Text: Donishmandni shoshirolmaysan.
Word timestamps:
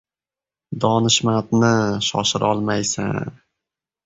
Donishmandni 0.85 1.71
shoshirolmaysan. 2.09 3.31